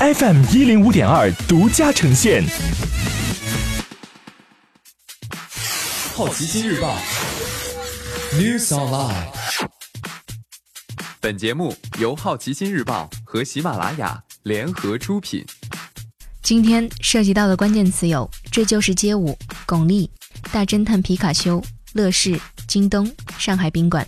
[0.00, 2.42] FM 一零五点二独家呈现。
[6.14, 6.96] 好奇心日报
[8.32, 9.26] ，News Online。
[11.20, 15.44] 本节目由好奇心日报和喜马拉雅联合出品。
[16.42, 19.36] 今天涉及到的关键词有：这就是街舞、
[19.66, 20.08] 巩俐、
[20.50, 21.62] 大侦探皮卡丘、
[21.92, 23.06] 乐视、京东、
[23.36, 24.06] 上海宾馆。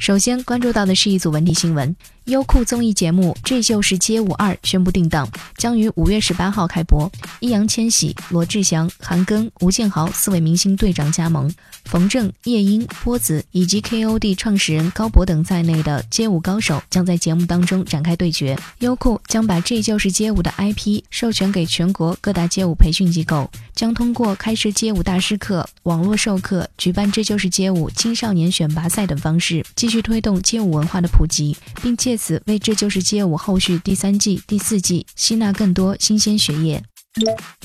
[0.00, 1.94] 首先关注到的是一组文体新闻。
[2.30, 7.10] 优酷综艺节目《这就是街舞二》宣布定档，将于五月十八号开播。
[7.40, 11.52] 易烊千玺、罗志祥、韩庚、吴建豪四位明星队长加盟，
[11.86, 18.56] 冯正、叶英、波子以及 KOD 创始人高博等在内的街舞高手将在节目当中展开对决。
[18.78, 36.82] 优酷将把《这就是街舞》的 IP 授权给全国各大街舞培训机构，将通过开设街舞大师课、网络授课、举办《这就是街舞》青少年选拔赛等方式，继续推动街舞文化的普及，并借此为《这就是街舞》后续第三季、第四季吸纳更多新鲜血液。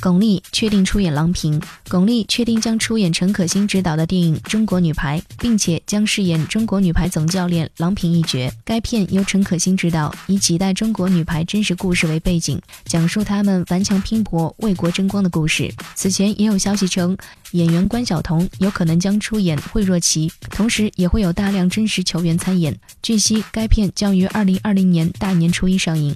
[0.01, 1.61] 巩俐确定出演郎平。
[1.87, 8.51] 巩俐确定将出演陈可辛执导的电影《中国女排》，并且将饰演中国女排总教练郎平一角。
[8.63, 15.71] 该片由陈可辛执导，以几代中国女排真实故事为背景，讲述她们顽强拼搏、为国争光的故事。
[15.93, 17.15] 此前也有消息称，
[17.55, 22.77] 演员关晓彤有可能将出演惠若琪，同时也会有大量真实球员参演。
[23.01, 26.15] 据悉，该片将于二零二零年大年初一上映。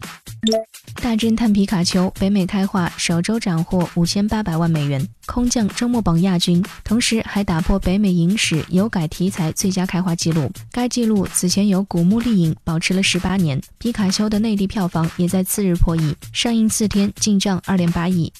[0.95, 10.52] 大侦探皮卡丘北美开画首周斩获五千八百万美元，空降周末榜亚军，同时还打破北美影史有改题材最佳开画纪录。
[10.72, 13.62] 该纪录此前由古墓丽影保持了十八年。
[13.78, 18.32] 皮卡丘的内地票房也在次日破亿，上映四天进账二点八亿。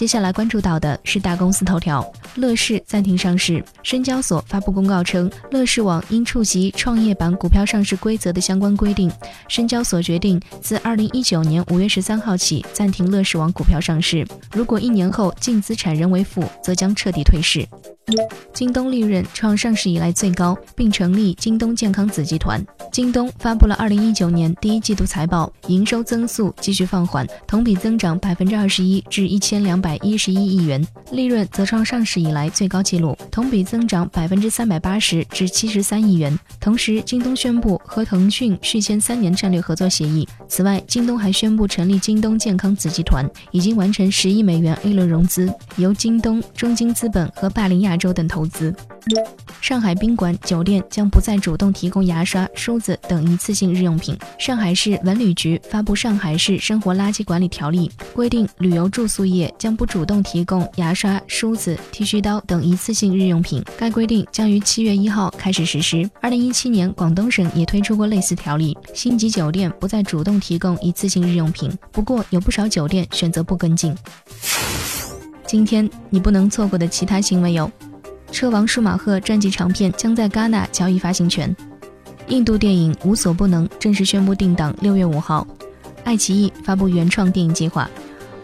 [0.00, 2.02] 接下来关注到的是大公司头条：
[2.36, 3.62] 乐视暂停上市。
[3.82, 9.10] 深交所发布公告称，乐视网因触及创业板股票上市规则的相关规定，
[9.48, 14.26] 深交所决定自二零一九年五月十三号起暂停乐视网股票上市。
[14.52, 17.66] 如果一年后净资产仍为负，则将彻底退市。
[18.52, 22.60] 京东利润创上市以来最高，并成立京东健康子集团。
[22.90, 36.36] 京东发布了二零一九年第一季度财报，营收增速继续放缓，同比增长百分之二十一至一千两百一十一亿元，利润则创上市以来最高纪录，同比增长百分之三百八十至七十三亿元。
[36.58, 40.26] 同时，京东宣布和腾讯续签三年战略合作协议。
[40.48, 48.74] 此外，京东还宣布成立京东健康子集团，已经完成十亿美元 A 轮融资，由京东、中金资本和霸凌亚洲等投资。
[49.60, 54.16] 上海宾馆酒店将不再主动提供牙刷、梳子等一次性日用品。
[54.38, 63.64] 上海市文旅局发布《上海市生活垃圾管理条例》，规定旅游住宿业将不主动提供牙刷、梳子、剃须刀等一次性日用品。
[63.78, 66.08] 该规定将于七月一号开始实施。
[66.20, 71.70] 二零一七年，广东省也推出过类似条例，星级酒店不再主动提供一次性日用品。
[71.92, 73.94] 不过，有不少酒店选择不跟进。
[75.46, 77.70] 今天你不能错过的其他新闻有。
[78.30, 81.54] 车王舒马赫传记长片将在戛纳交易发行权。
[82.28, 85.46] 印度电影《无所不能》正式宣布定档六月五号。
[86.04, 87.90] 爱奇艺发布原创电影计划。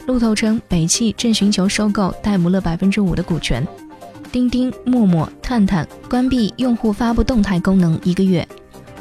[0.06, 3.66] 路透称北汽正寻求收购戴姆勒百分之五的股权。
[4.30, 8.47] 钉钉、陌陌、探探关闭用户发布动态功能一个月。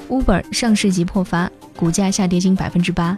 [0.10, 3.18] Uber 上市即破发，股价下跌近百分之八。